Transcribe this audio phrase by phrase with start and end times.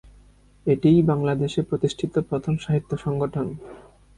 [0.65, 3.47] এটিই বাংলাদেশে প্রতিষ্ঠিত প্রথম সাহিত্য সংগঠন।